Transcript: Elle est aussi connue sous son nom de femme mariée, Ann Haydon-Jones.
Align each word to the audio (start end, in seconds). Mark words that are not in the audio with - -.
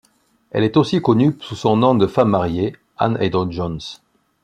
Elle 0.49 0.63
est 0.63 0.77
aussi 0.77 0.99
connue 0.99 1.37
sous 1.41 1.53
son 1.55 1.77
nom 1.77 1.93
de 1.93 2.07
femme 2.07 2.29
mariée, 2.29 2.75
Ann 2.97 3.17
Haydon-Jones. 3.21 3.77